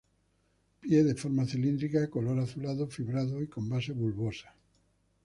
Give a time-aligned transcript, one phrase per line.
[0.79, 4.55] Pie de forma cilíndrica, color azulado fibrado y con base bulbosa.